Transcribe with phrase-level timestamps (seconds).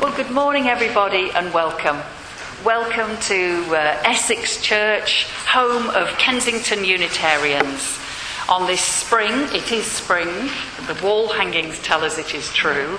[0.00, 1.98] Well, good morning, everybody, and welcome.
[2.64, 7.98] Welcome to uh, Essex Church, home of Kensington Unitarians.
[8.48, 10.50] On this spring, it is spring,
[10.88, 12.98] the wall hangings tell us it is true.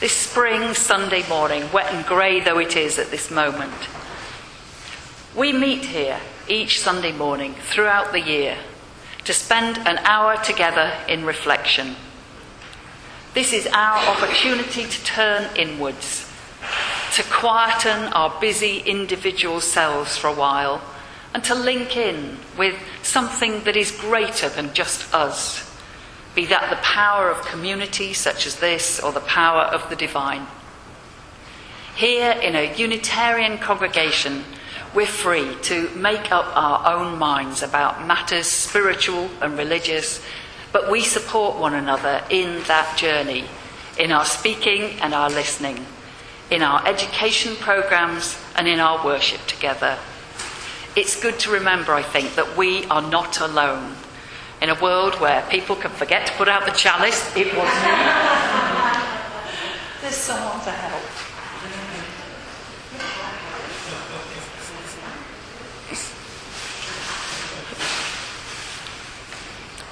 [0.00, 3.88] This spring Sunday morning, wet and grey though it is at this moment.
[5.36, 6.18] We meet here
[6.48, 8.56] each Sunday morning throughout the year
[9.24, 11.94] to spend an hour together in reflection.
[13.34, 16.30] This is our opportunity to turn inwards,
[17.14, 20.82] to quieten our busy individual selves for a while,
[21.32, 25.66] and to link in with something that is greater than just us,
[26.34, 30.46] be that the power of community such as this or the power of the divine.
[31.96, 34.44] Here in a Unitarian congregation,
[34.94, 40.22] we're free to make up our own minds about matters spiritual and religious,
[40.72, 43.44] but we support one another in that journey,
[43.98, 45.86] in our speaking and our listening,
[46.50, 49.98] in our education programs and in our worship together.
[50.96, 53.94] It's good to remember, I think, that we are not alone.
[54.60, 57.56] In a world where people can forget to put out the chalice, it was me.
[60.00, 61.11] There's someone to help.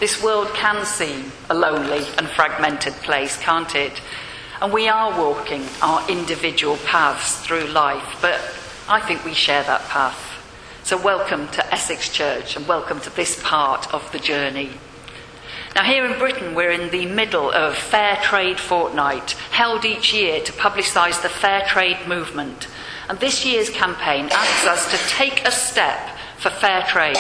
[0.01, 4.01] This world can seem a lonely and fragmented place, can't it?
[4.63, 8.41] And we are walking our individual paths through life, but
[8.89, 10.19] I think we share that path.
[10.85, 14.71] So, welcome to Essex Church and welcome to this part of the journey.
[15.75, 20.41] Now, here in Britain, we're in the middle of Fair Trade Fortnight, held each year
[20.45, 22.69] to publicise the fair trade movement.
[23.11, 27.19] And this year's campaign asks us to take a step for fair trade.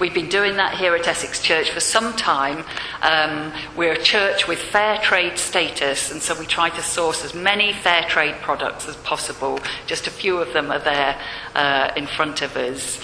[0.00, 2.64] We've been doing that here at Essex Church for some time.
[3.00, 7.32] Um, we're a church with fair trade status, and so we try to source as
[7.32, 9.60] many fair trade products as possible.
[9.86, 11.16] Just a few of them are there
[11.54, 13.00] uh, in front of us.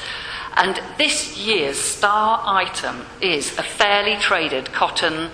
[0.56, 5.30] And this year's star item is a fairly traded cotton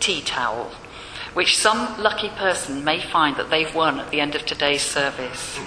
[0.00, 0.72] tea towel,
[1.34, 5.60] which some lucky person may find that they've won at the end of today's service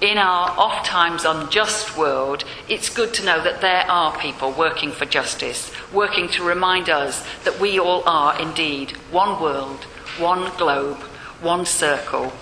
[0.00, 4.92] in our oft times unjust world, it's good to know that there are people working
[4.92, 9.82] for justice, working to remind us that we all are indeed one world,
[10.18, 10.98] one globe,
[11.40, 12.32] one circle,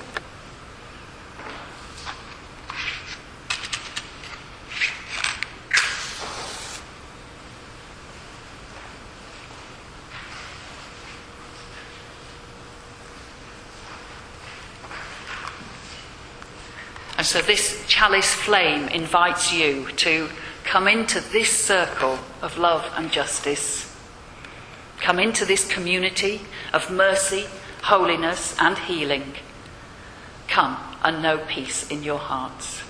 [17.27, 20.29] And so this chalice flame invites you to
[20.63, 23.93] come into this circle of love and justice.
[25.01, 26.43] Come into this community
[26.73, 27.47] of mercy,
[27.83, 29.35] holiness, and healing.
[30.47, 32.85] Come and know peace in your hearts.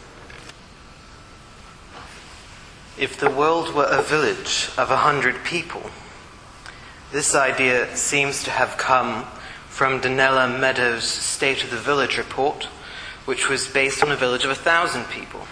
[2.99, 5.91] If the world were a village of a hundred people,
[7.11, 9.25] this idea seems to have come
[9.71, 12.69] from Donella Meadows' State of the Village report
[13.27, 15.47] which was based on a village of a thousand people.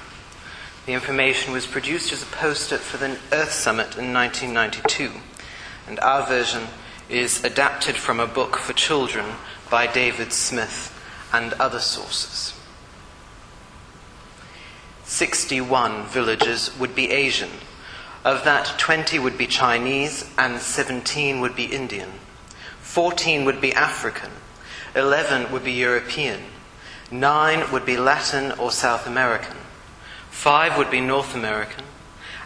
[0.86, 5.10] The information was produced as a poster for the Earth Summit in 1992,
[5.86, 6.62] and our version
[7.08, 9.26] is adapted from a book for children
[9.70, 10.90] by David Smith
[11.32, 12.54] and other sources.
[15.04, 17.50] 61 villages would be Asian.
[18.24, 22.10] Of that, 20 would be Chinese and 17 would be Indian.
[22.80, 24.30] 14 would be African.
[24.94, 26.41] 11 would be European.
[27.14, 29.56] Nine would be Latin or South American.
[30.30, 31.84] Five would be North American.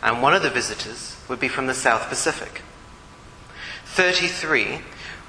[0.03, 2.61] And one of the visitors would be from the South Pacific.
[3.87, 4.81] 33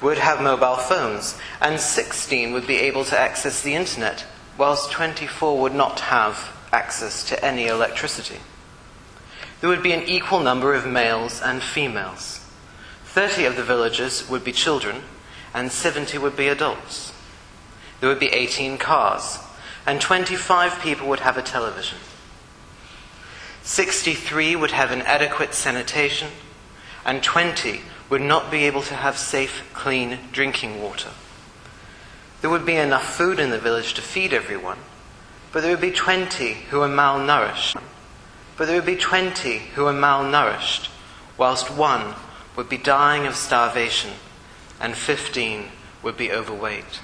[0.02, 4.26] would have mobile phones, and 16 would be able to access the internet,
[4.58, 8.40] whilst 24 would not have access to any electricity.
[9.62, 12.46] There would be an equal number of males and females.
[13.06, 15.04] 30 of the villagers would be children,
[15.54, 17.14] and 70 would be adults
[18.00, 19.40] there would be 18 cars,
[19.86, 21.98] and 25 people would have a television.
[23.64, 26.30] 63 would have inadequate sanitation,
[27.06, 31.12] and 20 would not be able to have safe, clean drinking water.
[32.42, 34.80] There would be enough food in the village to feed everyone,
[35.52, 37.80] but there would be 20 who were malnourished.
[38.58, 40.90] But there would be 20 who were malnourished,
[41.38, 42.16] whilst one
[42.56, 44.12] would be dying of starvation,
[44.80, 45.66] and 15
[46.02, 47.02] would be overweight.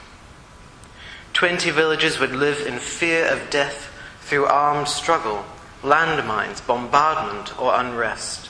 [1.35, 3.91] Twenty villages would live in fear of death
[4.21, 5.43] through armed struggle,
[5.81, 8.49] landmines, bombardment, or unrest.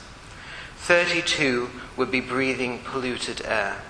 [0.76, 3.82] Thirty-two would be breathing polluted air.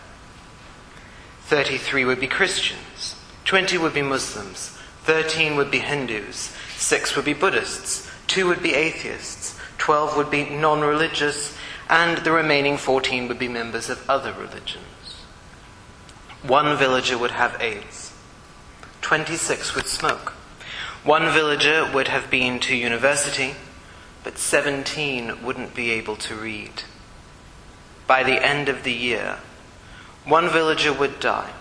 [1.42, 3.16] Thirty-three would be Christians.
[3.44, 4.70] 20 would be Muslims,
[5.04, 10.48] 13 would be Hindus, 6 would be Buddhists, 2 would be atheists, 12 would be
[10.48, 11.54] non religious,
[11.90, 15.20] and the remaining 14 would be members of other religions.
[16.42, 18.05] One villager would have AIDS,
[19.06, 20.30] 26 would smoke.
[21.04, 23.54] One villager would have been to university,
[24.24, 26.82] but 17 wouldn't be able to read.
[28.08, 29.36] By the end of the year,
[30.24, 31.52] one villager would die,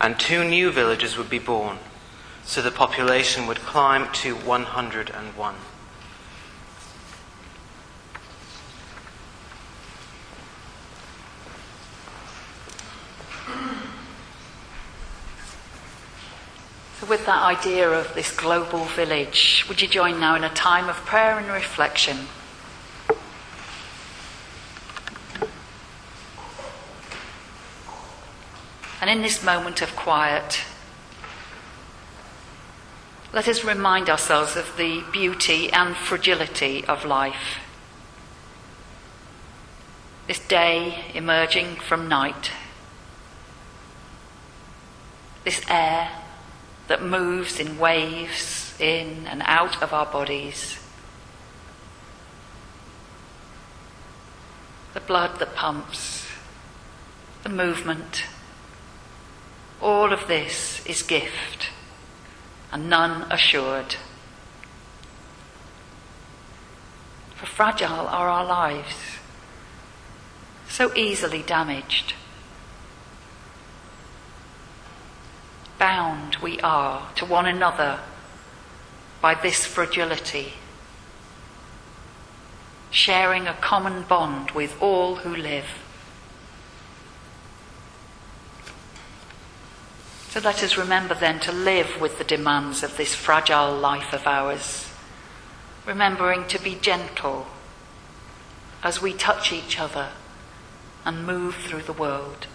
[0.00, 1.76] and two new villagers would be born,
[2.42, 5.54] so the population would climb to 101.
[17.08, 20.96] With that idea of this global village, would you join now in a time of
[20.96, 22.16] prayer and reflection?
[29.00, 30.60] And in this moment of quiet,
[33.32, 37.58] let us remind ourselves of the beauty and fragility of life.
[40.28, 42.52] This day emerging from night,
[45.44, 46.21] this air
[46.92, 50.78] that moves in waves in and out of our bodies,
[54.92, 56.26] the blood that pumps,
[57.44, 58.26] the movement
[59.80, 61.70] all of this is gift,
[62.70, 63.96] and none assured.
[67.36, 69.16] For fragile are our lives,
[70.68, 72.12] so easily damaged.
[75.82, 77.98] Bound we are to one another
[79.20, 80.52] by this fragility,
[82.92, 85.66] sharing a common bond with all who live.
[90.28, 94.24] So let us remember then to live with the demands of this fragile life of
[94.24, 94.88] ours,
[95.84, 97.48] remembering to be gentle
[98.84, 100.10] as we touch each other
[101.04, 102.46] and move through the world.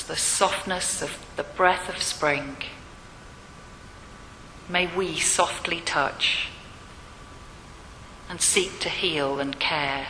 [0.00, 2.56] As the softness of the breath of spring,
[4.66, 6.48] may we softly touch
[8.26, 10.06] and seek to heal and care.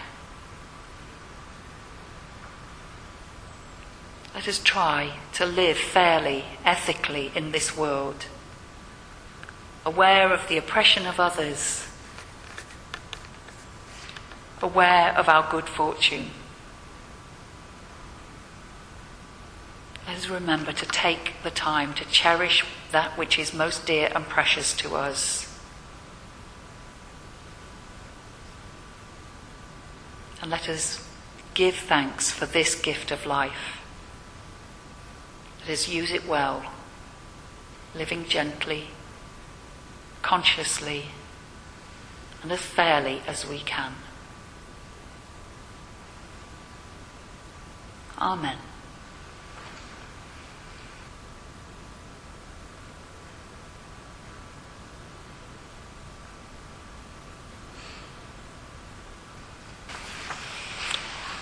[4.33, 8.27] Let us try to live fairly, ethically in this world,
[9.85, 11.89] aware of the oppression of others,
[14.63, 16.31] aware of our good fortune.
[20.11, 24.25] Let us remember to take the time to cherish that which is most dear and
[24.27, 25.47] precious to us.
[30.43, 31.09] And let us
[31.55, 33.79] give thanks for this gift of life.
[35.61, 36.65] Let us use it well,
[37.95, 38.89] living gently,
[40.23, 41.05] consciously,
[42.43, 43.95] and as fairly as we can.
[48.19, 48.59] Amen.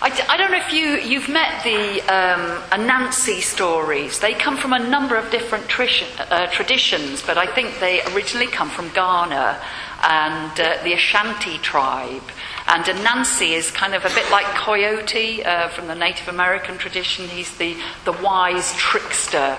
[0.00, 4.19] I d- I don't know if you, you've met the um, Anansi stories.
[4.19, 8.71] They come from a number of different uh, traditions, but I think they originally come
[8.71, 9.61] from Ghana
[10.02, 12.23] and uh, the Ashanti tribe.
[12.67, 17.28] And Anansi is kind of a bit like Coyote uh, from the Native American tradition.
[17.28, 17.76] He's the,
[18.07, 19.59] the wise trickster.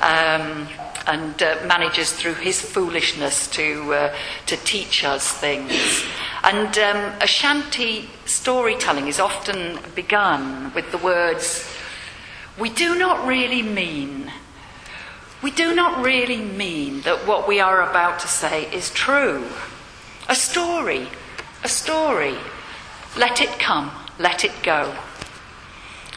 [0.00, 0.66] Um,
[1.06, 6.02] and uh, manages through his foolishness to, uh, to teach us things.
[6.44, 11.66] And um, Ashanti storytelling is often begun with the words,
[12.60, 14.30] We do not really mean,
[15.42, 19.46] we do not really mean that what we are about to say is true.
[20.28, 21.08] A story,
[21.62, 22.36] a story.
[23.16, 24.94] Let it come, let it go.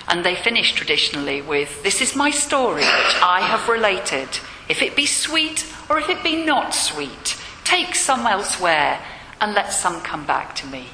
[0.10, 4.28] And they finish traditionally with, This is my story which I have related.
[4.68, 9.00] If it be sweet or if it be not sweet, take some elsewhere
[9.42, 10.88] and let some come back to me.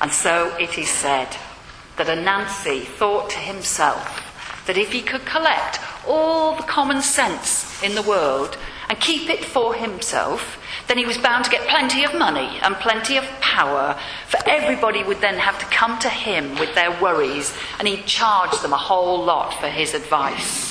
[0.00, 1.28] And so it is said
[1.96, 4.26] that Anansi thought to himself
[4.66, 8.56] that if he could collect all the common sense in the world
[8.88, 12.74] and keep it for himself, then he was bound to get plenty of money and
[12.76, 17.54] plenty of power, for everybody would then have to come to him with their worries,
[17.78, 20.69] and he'd charge them a whole lot for his advice.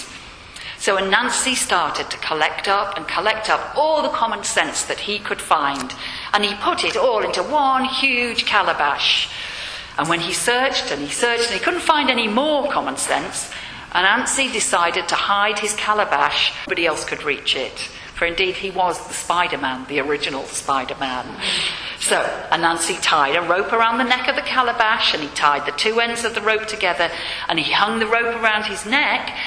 [0.79, 5.19] So Anansi started to collect up and collect up all the common sense that he
[5.19, 5.93] could find,
[6.33, 9.29] and he put it all into one huge calabash.
[9.97, 13.51] And when he searched and he searched and he couldn't find any more common sense,
[13.91, 16.53] Anansi decided to hide his calabash.
[16.65, 17.77] Nobody else could reach it.
[18.15, 21.25] For indeed, he was the Spider Man, the original Spider Man.
[21.99, 22.15] So
[22.51, 25.99] Anansi tied a rope around the neck of the calabash and he tied the two
[25.99, 27.11] ends of the rope together
[27.49, 29.37] and he hung the rope around his neck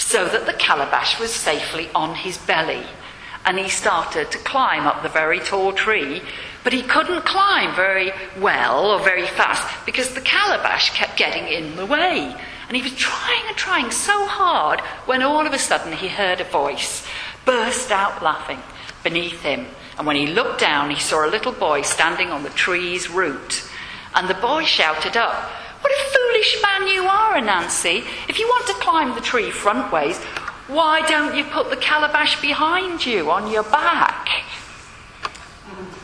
[0.00, 2.82] so that the calabash was safely on his belly.
[3.44, 6.22] And he started to climb up the very tall tree,
[6.64, 11.76] but he couldn't climb very well or very fast because the calabash kept getting in
[11.76, 12.34] the way.
[12.66, 16.40] And he was trying and trying so hard when all of a sudden he heard
[16.40, 17.06] a voice
[17.44, 18.60] burst out laughing
[19.02, 19.66] beneath him.
[19.98, 23.68] And when he looked down, he saw a little boy standing on the tree's root.
[24.14, 28.04] And the boy shouted up, What a foolish man you are, Anansi.
[28.28, 30.16] If you want to climb the tree frontways,
[30.68, 34.28] why don't you put the calabash behind you on your back?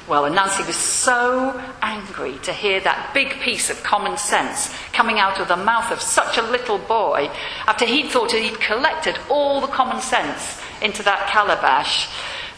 [0.08, 5.40] Well, Anansi was so angry to hear that big piece of common sense coming out
[5.40, 7.28] of the mouth of such a little boy
[7.66, 12.08] after he'd thought he'd collected all the common sense into that calabash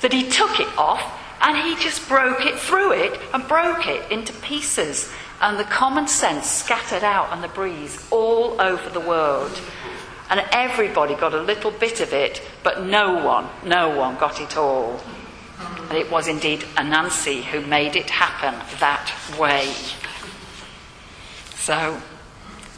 [0.02, 1.02] that he took it off
[1.40, 5.10] and he just broke it through it and broke it into pieces.
[5.40, 9.60] And the common sense scattered out on the breeze all over the world.
[10.30, 14.56] And everybody got a little bit of it, but no one, no one got it
[14.56, 15.00] all.
[15.88, 19.72] And it was indeed Anansi who made it happen that way.
[21.54, 22.00] So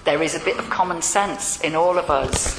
[0.05, 2.59] there is a bit of common sense in all of us.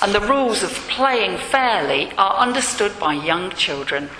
[0.00, 4.10] And the rules of playing fairly are understood by young children.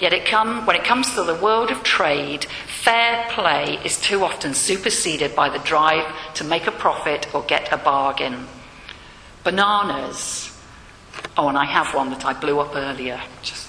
[0.00, 2.46] Yet it come, when it comes to the world of trade,
[2.88, 7.70] fair play is too often superseded by the drive to make a profit or get
[7.70, 8.46] a bargain.
[9.44, 10.58] Bananas.
[11.36, 13.20] Oh, and I have one that I blew up earlier.
[13.42, 13.68] Just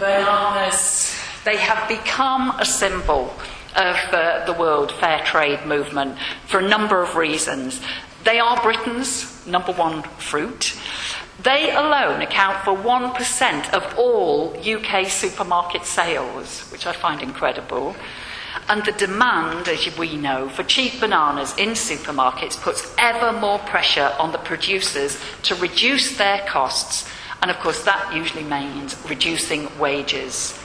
[0.00, 3.32] Bananas, they have become a symbol
[3.76, 7.80] of uh, the world fair trade movement for a number of reasons.
[8.24, 10.76] They are Britain's number one fruit.
[11.42, 17.96] They alone account for 1% of all UK supermarket sales, which I find incredible.
[18.68, 24.14] And the demand, as we know, for cheap bananas in supermarkets puts ever more pressure
[24.20, 27.08] on the producers to reduce their costs
[27.42, 30.56] and of course, that usually means reducing wages.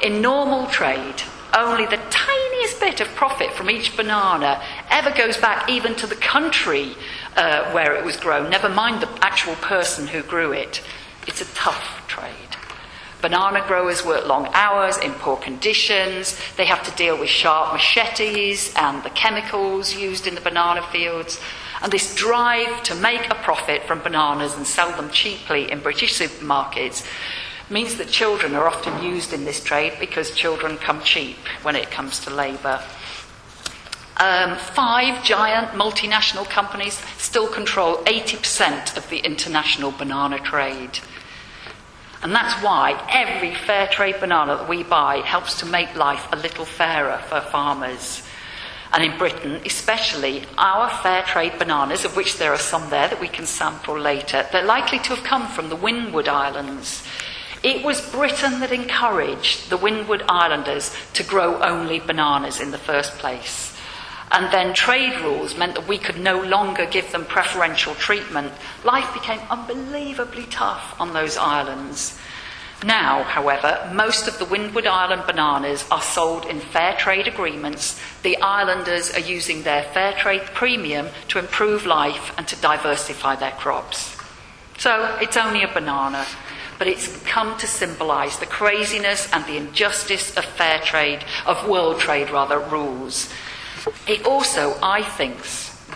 [0.00, 1.20] In normal trade,
[1.56, 6.14] only the tiniest bit of profit from each banana ever goes back even to the
[6.14, 6.94] country
[7.36, 10.82] uh, where it was grown, never mind the actual person who grew it.
[11.26, 12.32] It's a tough trade.
[13.22, 16.38] Banana growers work long hours in poor conditions.
[16.56, 21.40] They have to deal with sharp machetes and the chemicals used in the banana fields.
[21.82, 26.18] And this drive to make a profit from bananas and sell them cheaply in British
[26.18, 27.06] supermarkets
[27.68, 31.90] means that children are often used in this trade because children come cheap when it
[31.90, 32.82] comes to labour.
[34.18, 41.00] Um, five giant multinational companies still control 80% of the international banana trade.
[42.22, 46.36] And that's why every fair trade banana that we buy helps to make life a
[46.36, 48.22] little fairer for farmers.
[48.92, 53.20] And in Britain, especially, our fair trade bananas, of which there are some there that
[53.20, 57.02] we can sample later, they're likely to have come from the Windward Islands.
[57.66, 63.18] It was Britain that encouraged the Windward Islanders to grow only bananas in the first
[63.18, 63.76] place.
[64.30, 68.52] And then trade rules meant that we could no longer give them preferential treatment.
[68.84, 72.16] Life became unbelievably tough on those islands.
[72.84, 78.00] Now, however, most of the Windward Island bananas are sold in fair trade agreements.
[78.22, 83.58] The islanders are using their fair trade premium to improve life and to diversify their
[83.58, 84.16] crops.
[84.78, 86.26] So it's only a banana,
[86.78, 91.98] but it's come to symbolize the craziness and the injustice of fair trade, of world
[92.00, 93.32] trade rather, rules.
[94.06, 95.38] It also, I think,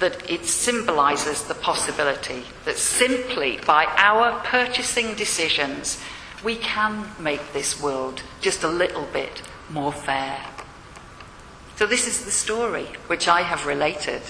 [0.00, 6.00] that it symbolizes the possibility that simply by our purchasing decisions,
[6.42, 10.40] we can make this world just a little bit more fair.
[11.76, 14.22] So, this is the story which I have related.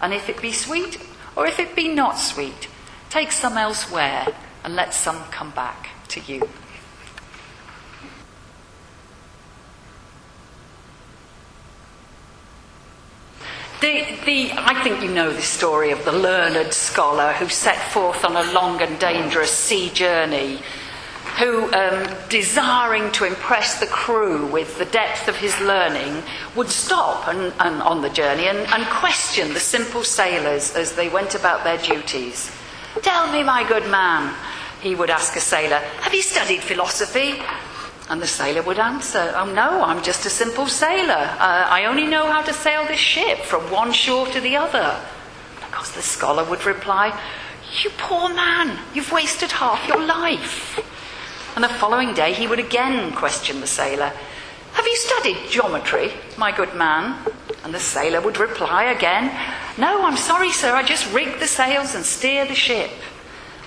[0.00, 0.98] And if it be sweet
[1.36, 2.68] or if it be not sweet,
[3.10, 4.26] take some elsewhere
[4.64, 6.48] and let some come back to you.
[13.80, 18.26] The, the, I think you know the story of the learned scholar who set forth
[18.26, 20.60] on a long and dangerous sea journey
[21.38, 26.22] who, um, desiring to impress the crew with the depth of his learning,
[26.54, 31.08] would stop and, and on the journey and, and question the simple sailors as they
[31.08, 32.54] went about their duties.
[33.00, 34.34] Tell me, my good man,
[34.80, 37.42] he would ask a sailor, Have you studied philosophy?
[38.08, 41.12] And the sailor would answer, Oh no, I'm just a simple sailor.
[41.12, 45.00] Uh, I only know how to sail this ship from one shore to the other.
[45.62, 47.18] Of course, the scholar would reply,
[47.82, 50.80] You poor man, you've wasted half your life.
[51.54, 54.12] And the following day, he would again question the sailor,
[54.72, 57.16] Have you studied geometry, my good man?
[57.64, 59.30] And the sailor would reply again,
[59.78, 62.90] No, I'm sorry, sir, I just rig the sails and steer the ship.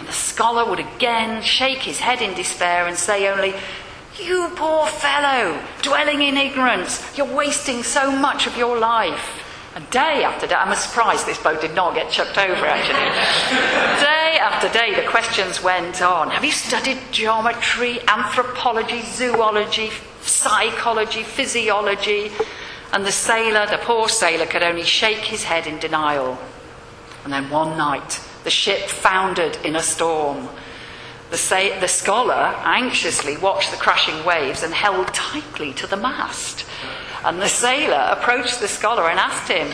[0.03, 3.53] And the scholar would again shake his head in despair and say only,
[4.19, 9.41] you poor fellow, dwelling in ignorance, you're wasting so much of your life.
[9.75, 12.99] And day after day, I'm surprised this boat did not get chucked over actually.
[14.03, 16.31] day after day, the questions went on.
[16.31, 22.29] Have you studied geometry, anthropology, zoology, psychology, physiology?
[22.91, 26.37] And the sailor, the poor sailor, could only shake his head in denial.
[27.23, 30.49] And then one night, the ship foundered in a storm.
[31.31, 36.65] The, sa- the scholar anxiously watched the crashing waves and held tightly to the mast.
[37.23, 39.71] And the sailor approached the scholar and asked him,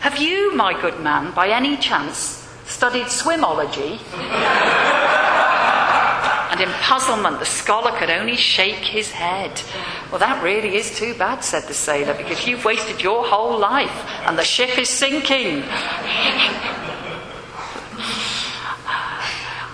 [0.00, 3.98] Have you, my good man, by any chance studied swimology?
[6.50, 9.62] and in puzzlement, the scholar could only shake his head.
[10.10, 14.04] Well, that really is too bad, said the sailor, because you've wasted your whole life
[14.26, 15.64] and the ship is sinking.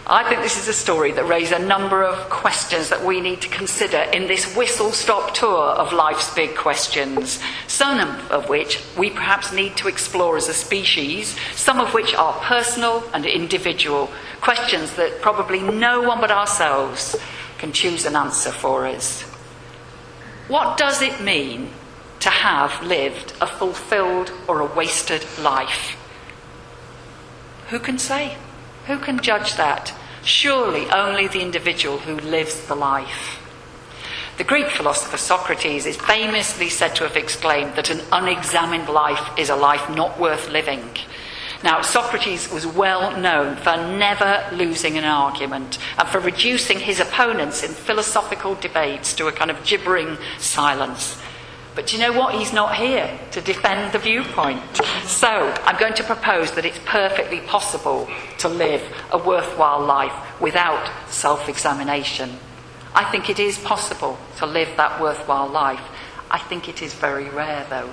[0.09, 3.41] I think this is a story that raises a number of questions that we need
[3.41, 7.99] to consider in this whistle stop tour of life's big questions, some
[8.31, 13.03] of which we perhaps need to explore as a species, some of which are personal
[13.15, 14.09] and individual,
[14.41, 17.17] questions that probably no one but ourselves
[17.59, 19.23] can choose an answer for us.
[20.47, 21.71] What does it mean
[22.21, 25.97] to have lived a fulfilled or a wasted life?
[27.71, 28.37] Who can say?
[28.87, 29.93] Who can judge that?
[30.27, 33.41] Surely only the individual who lives the life.
[34.39, 39.51] The Greek philosopher Socrates is famously said to have exclaimed that an unexamined life is
[39.51, 40.91] a life not worth living.
[41.63, 47.63] Now, Socrates was well known for never losing an argument and for reducing his opponents
[47.63, 51.23] in philosophical debates to a kind of gibbering silence.
[51.77, 52.35] But do you know what?
[52.35, 54.63] He's not here to defend the viewpoint.
[55.05, 58.09] So I'm going to propose that it's perfectly possible
[58.39, 62.39] to live a worthwhile life without self examination.
[62.95, 65.83] I think it is possible to live that worthwhile life.
[66.31, 67.93] I think it is very rare, though.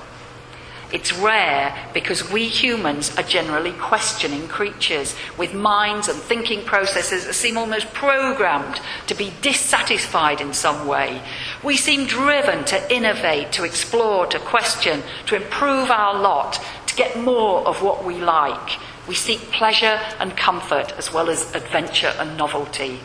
[0.93, 7.33] It's rare because we humans are generally questioning creatures with minds and thinking processes that
[7.33, 11.23] seem almost programmed to be dissatisfied in some way.
[11.63, 17.19] We seem driven to innovate, to explore, to question, to improve our lot, to get
[17.19, 18.77] more of what we like.
[19.07, 22.99] We seek pleasure and comfort as well as adventure and novelty.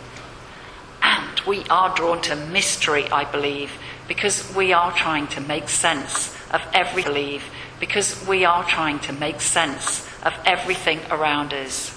[1.01, 3.73] And we are drawn to mystery, I believe,
[4.07, 9.13] because we are trying to make sense of every belief because we are trying to
[9.13, 11.95] make sense of everything around us.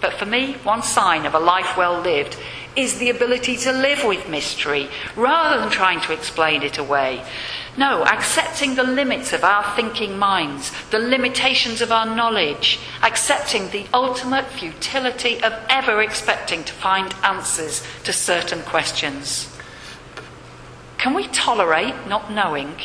[0.00, 2.36] But for me, one sign of a life well lived
[2.76, 7.24] is the ability to live with mystery rather than trying to explain it away.
[7.78, 13.86] No, accepting the limits of our thinking minds, the limitations of our knowledge, accepting the
[13.92, 19.54] ultimate futility of ever expecting to find answers to certain questions.
[20.98, 22.76] Can we tolerate not knowing?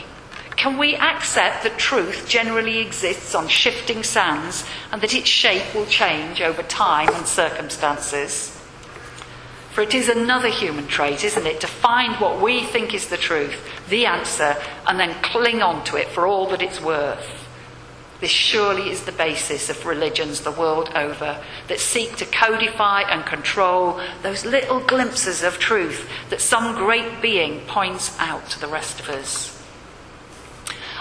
[0.61, 5.87] Can we accept that truth generally exists on shifting sands and that its shape will
[5.87, 8.55] change over time and circumstances?
[9.71, 13.17] For it is another human trait, isn't it, to find what we think is the
[13.17, 13.57] truth,
[13.89, 17.47] the answer, and then cling on to it for all that it's worth.
[18.19, 23.25] This surely is the basis of religions the world over that seek to codify and
[23.25, 28.99] control those little glimpses of truth that some great being points out to the rest
[28.99, 29.57] of us.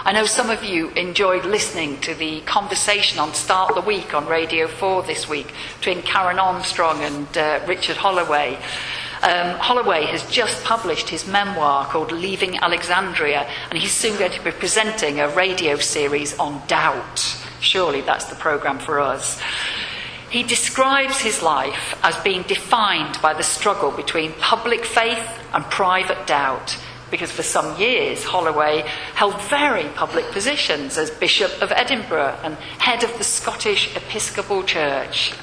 [0.03, 4.25] I know some of you enjoyed listening to the conversation on Start the Week on
[4.25, 8.55] Radio 4 this week between Karen Armstrong and uh, Richard Holloway.
[9.21, 14.43] Um, Holloway has just published his memoir called Leaving Alexandria, and he's soon going to
[14.43, 17.19] be presenting a radio series on doubt.
[17.59, 19.39] Surely that's the programme for us.
[20.31, 26.25] He describes his life as being defined by the struggle between public faith and private
[26.25, 26.75] doubt
[27.11, 28.81] because for some years Holloway
[29.13, 35.33] held very public positions as Bishop of Edinburgh and head of the Scottish Episcopal Church.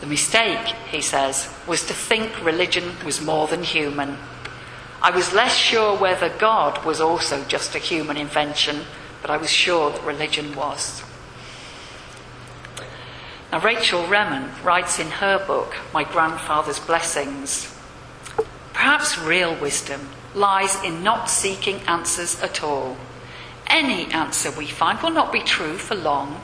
[0.00, 4.16] The mistake, he says, was to think religion was more than human.
[5.00, 8.80] I was less sure whether God was also just a human invention,
[9.22, 11.02] but I was sure that religion was.
[13.52, 17.72] Now, Rachel Remen writes in her book, My Grandfather's Blessings
[18.76, 22.96] Perhaps real wisdom lies in not seeking answers at all.
[23.66, 26.42] Any answer we find will not be true for long.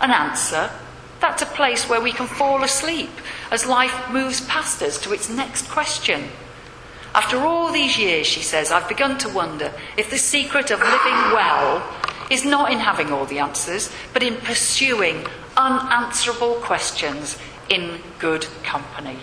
[0.00, 0.70] An answer,
[1.20, 3.10] that's a place where we can fall asleep
[3.50, 6.24] as life moves past us to its next question.
[7.14, 11.32] After all these years, she says, I've begun to wonder if the secret of living
[11.32, 11.82] well
[12.30, 17.36] is not in having all the answers, but in pursuing unanswerable questions
[17.68, 19.18] in good company.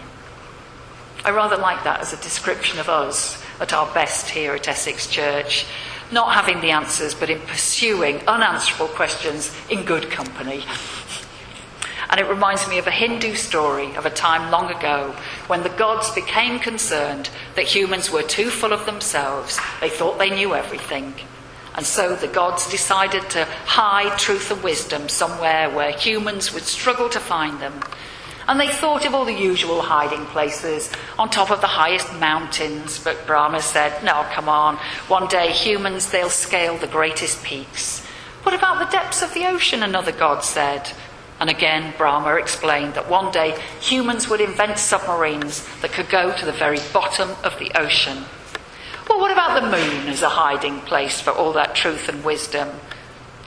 [1.26, 5.08] I rather like that as a description of us at our best here at Essex
[5.08, 5.66] Church.
[6.12, 10.64] Not having the answers, but in pursuing unanswerable questions in good company.
[12.10, 15.14] And it reminds me of a Hindu story of a time long ago
[15.48, 19.60] when the gods became concerned that humans were too full of themselves.
[19.82, 21.14] They thought they knew everything.
[21.76, 27.10] And so the gods decided to hide truth and wisdom somewhere where humans would struggle
[27.10, 27.82] to find them.
[28.48, 32.98] And they thought of all the usual hiding places on top of the highest mountains.
[32.98, 34.78] But Brahma said, No, come on.
[35.08, 38.06] One day humans, they'll scale the greatest peaks.
[38.44, 39.84] What about the depths of the ocean?
[39.84, 40.94] Another god said.
[41.40, 46.46] And again, Brahma explained that one day humans would invent submarines that could go to
[46.46, 48.24] the very bottom of the ocean.
[49.10, 52.70] Well, what about the moon as a hiding place for all that truth and wisdom?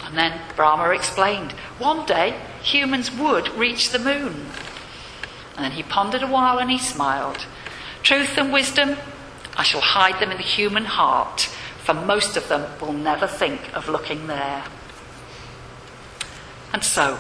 [0.05, 4.47] And then Brahma explained one day humans would reach the moon.
[5.61, 7.45] And then he pondered a while and he smiled.
[8.03, 8.97] Truth and wisdom,
[9.59, 11.51] I shall hide them in the human heart,
[11.85, 14.65] for most of them will never think of looking there.
[16.73, 17.17] And so,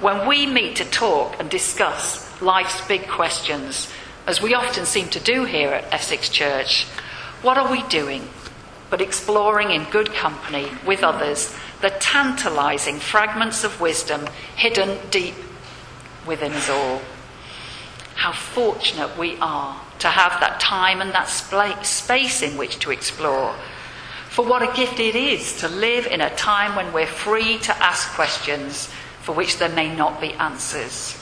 [0.00, 3.92] when we meet to talk and discuss life's big questions,
[4.26, 6.84] as we often seem to do here at Essex Church,
[7.42, 8.26] what are we doing
[8.88, 15.34] but exploring in good company with others the tantalizing fragments of wisdom hidden deep
[16.26, 17.02] within us all?
[18.16, 23.54] How fortunate we are to have that time and that space in which to explore.
[24.30, 27.76] For what a gift it is to live in a time when we're free to
[27.82, 28.90] ask questions
[29.22, 31.18] for which there may not be answers.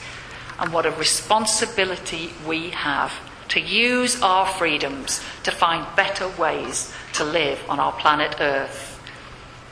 [0.59, 3.13] And what a responsibility we have
[3.49, 8.99] to use our freedoms to find better ways to live on our planet Earth.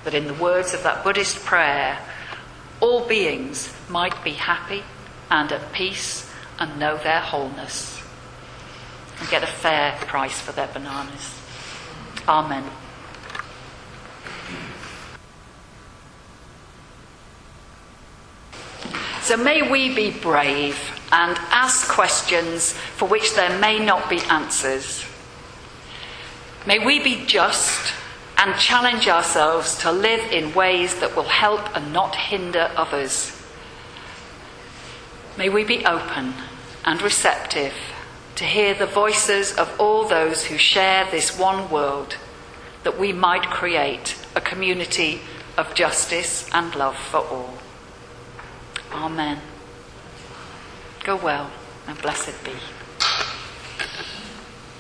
[0.04, 2.00] That in the words of that Buddhist prayer,
[2.80, 4.84] all beings might be happy
[5.30, 8.02] and at peace and know their wholeness
[9.20, 11.40] and get a fair price for their bananas.
[12.28, 12.64] Amen.
[19.22, 20.78] So may we be brave
[21.12, 25.06] and ask questions for which there may not be answers.
[26.68, 27.94] May we be just
[28.38, 33.43] and challenge ourselves to live in ways that will help and not hinder others.
[35.38, 36.36] May we be open
[36.86, 37.74] and receptive
[38.36, 42.18] to hear the voices of all those who share this one world,
[42.84, 45.22] that we might create a community
[45.58, 47.58] of justice and love for all.
[48.92, 49.40] Amen.
[51.04, 51.52] Go well
[51.88, 52.52] and blessed be.